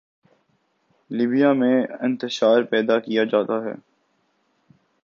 [1.11, 3.73] Libya میں انتشار پیدا کیا جاتا ہے۔